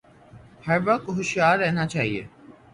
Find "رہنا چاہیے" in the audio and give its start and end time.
1.59-2.23